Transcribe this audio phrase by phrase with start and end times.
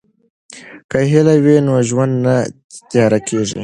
[0.89, 2.35] که هیله وي نو ژوند نه
[2.89, 3.59] تیاره کیږي.